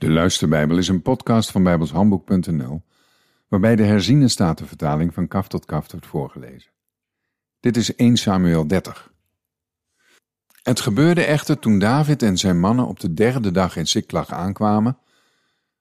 [0.00, 2.82] De Luisterbijbel is een podcast van bijbelshandboek.nl
[3.48, 6.70] waarbij de herziene statenvertaling van kaf tot kaf wordt voorgelezen.
[7.60, 9.12] Dit is 1 Samuel 30.
[10.62, 14.98] Het gebeurde echter toen David en zijn mannen op de derde dag in Siklag aankwamen,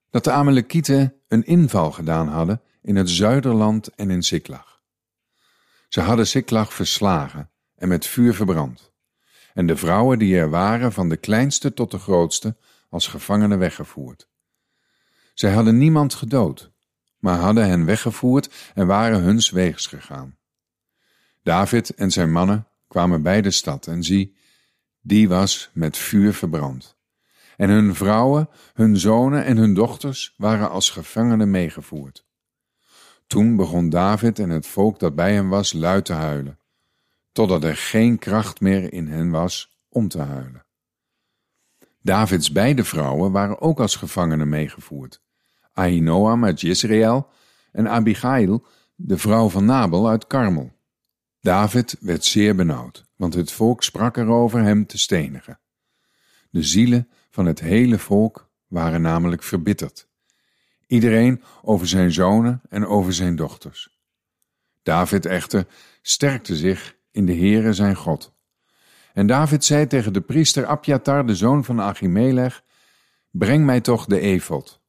[0.10, 4.82] dat de Amalekieten een inval gedaan hadden in het zuiderland en in Siklag.
[5.90, 8.92] Ze hadden Siklag verslagen en met vuur verbrand,
[9.54, 12.56] en de vrouwen die er waren, van de kleinste tot de grootste,
[12.90, 14.30] als gevangenen weggevoerd.
[15.34, 16.72] Zij hadden niemand gedood,
[17.20, 20.38] maar hadden hen weggevoerd en waren huns weegs gegaan.
[21.44, 24.36] David en zijn mannen kwamen bij de stad en zie,
[25.02, 26.98] die was met vuur verbrand.
[27.58, 32.26] En hun vrouwen, hun zonen en hun dochters waren als gevangenen meegevoerd.
[33.28, 36.60] Toen begon David en het volk dat bij hem was luid te huilen,
[37.32, 40.66] totdat er geen kracht meer in hen was om te huilen.
[42.02, 45.22] Davids beide vrouwen waren ook als gevangenen meegevoerd.
[45.74, 47.30] Ahinoam uit Israël
[47.72, 48.66] en Abigail,
[48.96, 50.72] de vrouw van Nabel uit Karmel.
[51.42, 55.60] David werd zeer benauwd, want het volk sprak erover hem te stenigen.
[56.50, 60.08] De zielen van het hele volk waren namelijk verbitterd.
[60.88, 64.00] Iedereen over zijn zonen en over zijn dochters.
[64.84, 65.68] David echter
[66.02, 68.38] sterkte zich in de Heere zijn God
[69.14, 72.64] en David zei tegen de priester Abjatar, de zoon van Achimelech,
[73.32, 74.82] breng mij toch de efot.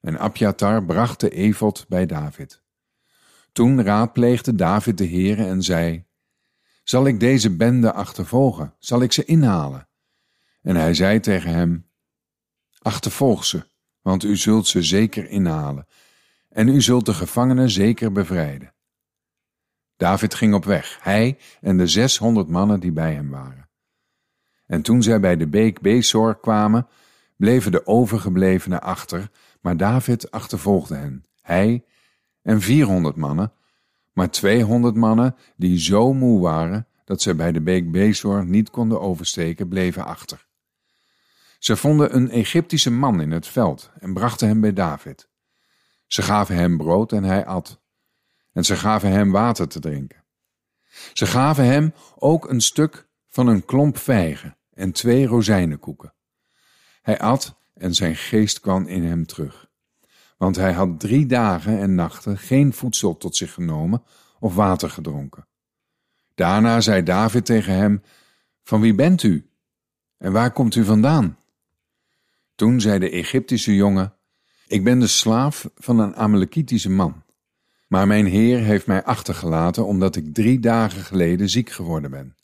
[0.00, 2.62] En Abjatar bracht de efot bij David.
[3.52, 6.04] Toen raadpleegde David de Heere en zei,
[6.82, 8.74] zal ik deze bende achtervolgen?
[8.78, 9.88] Zal ik ze inhalen?
[10.62, 11.90] En hij zei tegen hem,
[12.78, 13.64] achtervolg ze,
[14.00, 15.86] want u zult ze zeker inhalen,
[16.48, 18.74] en u zult de gevangenen zeker bevrijden.
[20.02, 23.68] David ging op weg, hij en de zeshonderd mannen die bij hem waren.
[24.66, 26.86] En toen zij bij de beek Besor kwamen,
[27.36, 29.30] bleven de overgeblevenen achter,
[29.60, 31.84] maar David achtervolgde hen, hij
[32.42, 33.52] en vierhonderd mannen,
[34.12, 39.00] maar tweehonderd mannen die zo moe waren dat zij bij de beek Besor niet konden
[39.00, 40.46] oversteken, bleven achter.
[41.58, 45.28] Ze vonden een Egyptische man in het veld en brachten hem bij David.
[46.06, 47.81] Ze gaven hem brood en hij at
[48.52, 50.24] en ze gaven hem water te drinken.
[51.12, 56.14] Ze gaven hem ook een stuk van een klomp vijgen en twee rozijnenkoeken.
[57.02, 59.70] Hij at en zijn geest kwam in hem terug,
[60.36, 64.02] want hij had drie dagen en nachten geen voedsel tot zich genomen
[64.40, 65.46] of water gedronken.
[66.34, 68.02] Daarna zei David tegen hem,
[68.62, 69.50] Van wie bent u?
[70.18, 71.38] En waar komt u vandaan?
[72.54, 74.14] Toen zei de Egyptische jongen,
[74.66, 77.22] Ik ben de slaaf van een Amalekitische man.
[77.92, 82.36] Maar mijn Heer heeft mij achtergelaten omdat ik drie dagen geleden ziek geworden ben.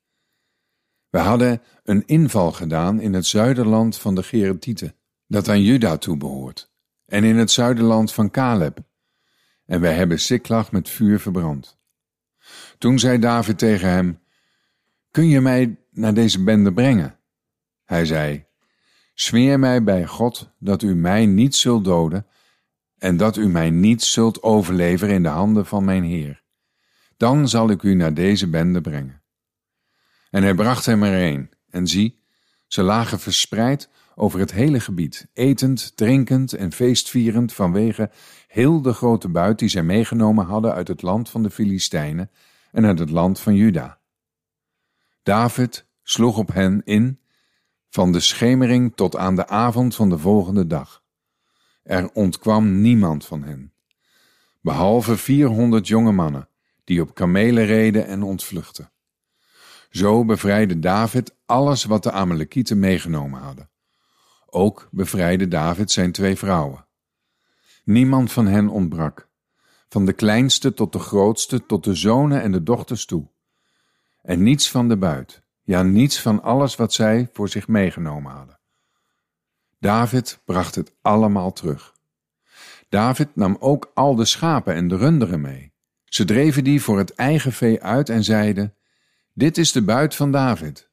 [1.09, 4.95] We hadden een inval gedaan in het zuiderland van de Geretieten,
[5.27, 6.71] dat aan Juda toebehoort,
[7.07, 8.79] en in het zuiderland van Caleb.
[9.67, 11.79] En wij hebben Siklag met vuur verbrand.
[12.79, 14.19] Toen zei David tegen hem,
[15.11, 17.19] Kun je mij naar deze bende brengen?
[17.85, 18.45] Hij zei,
[19.15, 22.27] Zweer mij bij God dat u mij niet zult doden
[22.99, 26.43] en dat u mij niet zult overleveren in de handen van mijn Heer.
[27.17, 29.23] Dan zal ik u naar deze bende brengen.
[30.31, 32.23] En hij bracht hem erheen, en zie,
[32.67, 38.11] ze lagen verspreid over het hele gebied, etend, drinkend en feestvierend vanwege
[38.47, 42.31] heel de grote buit die zij meegenomen hadden uit het land van de Filistijnen
[42.73, 44.01] en uit het land van Juda.
[45.23, 47.21] David sloeg op hen in
[47.89, 51.03] van de schemering tot aan de avond van de volgende dag.
[51.89, 53.73] Er ontkwam niemand van hen,
[54.61, 56.49] behalve vierhonderd jonge mannen,
[56.85, 58.91] die op kamelen reden en ontvluchtten.
[59.91, 63.71] Zo bevrijdde David alles wat de Amalekieten meegenomen hadden.
[64.47, 66.87] Ook bevrijdde David zijn twee vrouwen.
[67.85, 69.29] Niemand van hen ontbrak,
[69.89, 73.29] van de kleinste tot de grootste, tot de zonen en de dochters toe.
[74.23, 78.58] En niets van de buit, ja niets van alles wat zij voor zich meegenomen hadden.
[79.79, 81.95] David bracht het allemaal terug.
[82.89, 85.73] David nam ook al de schapen en de runderen mee.
[86.05, 88.75] Ze dreven die voor het eigen vee uit en zeiden:
[89.33, 90.91] dit is de buit van David.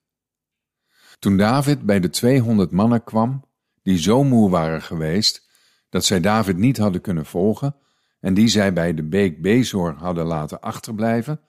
[1.19, 3.45] Toen David bij de tweehonderd mannen kwam,
[3.81, 5.49] die zo moe waren geweest
[5.89, 7.75] dat zij David niet hadden kunnen volgen
[8.19, 11.39] en die zij bij de beek Bezor hadden laten achterblijven,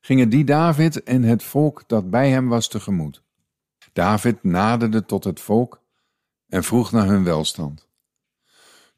[0.00, 3.22] gingen die David en het volk dat bij hem was tegemoet.
[3.92, 5.81] David naderde tot het volk
[6.52, 7.88] en vroeg naar hun welstand.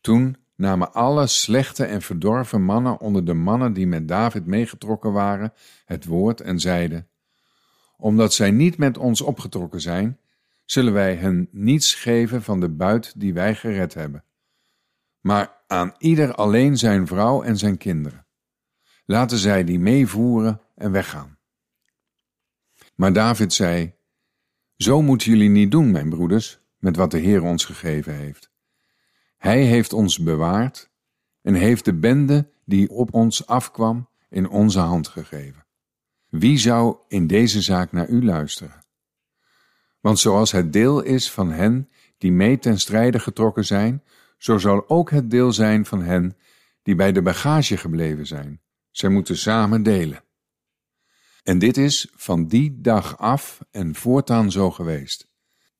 [0.00, 5.52] Toen namen alle slechte en verdorven mannen onder de mannen die met David meegetrokken waren
[5.84, 7.08] het woord en zeiden:
[7.96, 10.20] omdat zij niet met ons opgetrokken zijn,
[10.64, 14.24] zullen wij hen niets geven van de buit die wij gered hebben,
[15.20, 18.26] maar aan ieder alleen zijn vrouw en zijn kinderen.
[19.04, 21.38] Laten zij die meevoeren en weggaan.
[22.94, 23.94] Maar David zei:
[24.76, 28.50] Zo moeten jullie niet doen, mijn broeders, met wat de Heer ons gegeven heeft.
[29.36, 30.90] Hij heeft ons bewaard
[31.42, 35.66] en heeft de bende die op ons afkwam in onze hand gegeven.
[36.28, 38.84] Wie zou in deze zaak naar u luisteren?
[40.00, 41.88] Want zoals het deel is van hen
[42.18, 44.02] die mee ten strijde getrokken zijn,
[44.38, 46.36] zo zal ook het deel zijn van hen
[46.82, 48.60] die bij de bagage gebleven zijn.
[48.90, 50.24] Zij moeten samen delen.
[51.42, 55.33] En dit is van die dag af en voortaan zo geweest,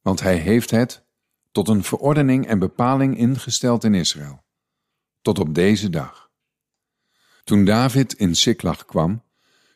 [0.05, 1.05] want hij heeft het
[1.53, 4.45] tot een verordening en bepaling ingesteld in Israël,
[5.23, 6.31] tot op deze dag.
[7.45, 9.23] Toen David in Siklag kwam,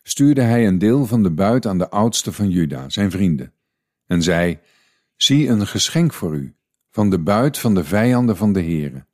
[0.02, 3.52] stuurde hij een deel van de buit aan de oudste van Juda, zijn vrienden,
[4.06, 4.58] en zei:
[5.16, 6.56] Zie een geschenk voor u,
[6.90, 9.06] van de buit van de vijanden van de Heere.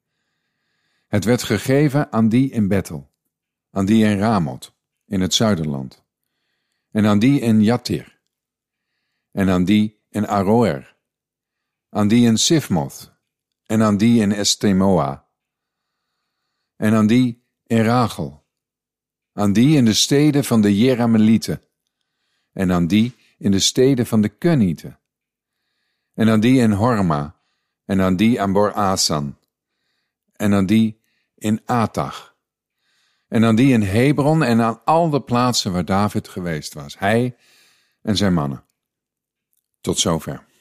[1.06, 3.10] Het werd gegeven aan die in Bethel,
[3.70, 4.74] aan die in Ramoth,
[5.06, 6.04] in het zuiderland,
[6.90, 8.20] en aan die in Jatir,
[9.30, 10.93] en aan die in Aroer,
[11.94, 13.12] aan die in Sifmoth,
[13.66, 15.26] en aan die in Estemoa,
[16.76, 18.44] en aan die in Rachel,
[19.32, 21.62] aan die in de steden van de Jeramelieten,
[22.52, 25.00] en aan die in de steden van de Kunieten,
[26.14, 27.40] en aan die in Horma,
[27.84, 29.38] en aan die aan Bor-Asan,
[30.32, 31.00] en aan die
[31.34, 32.36] in Atach,
[33.28, 37.36] en aan die in Hebron en aan al de plaatsen waar David geweest was, hij
[38.02, 38.64] en zijn mannen.
[39.80, 40.52] Tot zover.